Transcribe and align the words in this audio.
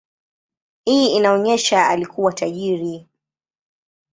Hii 0.85 1.15
inaonyesha 1.15 1.87
alikuwa 1.87 2.33
tajiri. 2.33 3.07